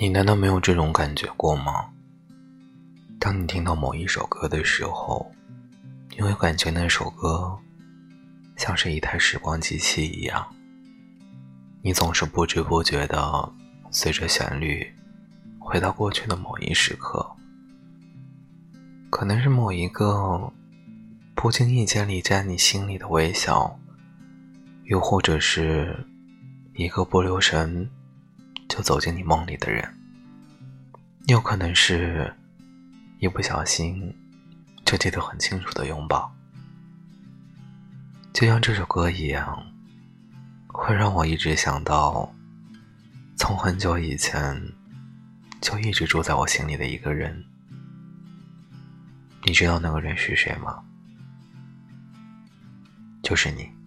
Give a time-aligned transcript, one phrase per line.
[0.00, 1.90] 你难道没有这种感觉过吗？
[3.18, 5.28] 当你听到某一首歌的时候，
[6.10, 7.58] 你会感觉那首歌
[8.56, 10.54] 像是一台时光机器一样，
[11.82, 13.52] 你总是不知不觉的
[13.90, 14.86] 随着旋律
[15.58, 17.28] 回到过去的某一时刻，
[19.10, 20.52] 可能是某一个
[21.34, 23.76] 不经意间离在你心里的微笑，
[24.84, 26.06] 又或者是
[26.74, 27.90] 一个不留神。
[28.78, 29.92] 就走进你梦里的人，
[31.26, 32.32] 有可能是
[33.18, 34.16] 一不小心
[34.84, 36.32] 就记得很清楚的拥抱，
[38.32, 39.66] 就像这首歌一样，
[40.68, 42.32] 会让我一直想到
[43.36, 44.72] 从很久以前
[45.60, 47.44] 就一直住在我心里的一个人。
[49.42, 50.84] 你知道那个人是谁吗？
[53.24, 53.77] 就是你。